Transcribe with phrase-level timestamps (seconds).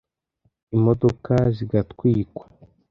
[0.75, 2.45] imodoka zigatwikwa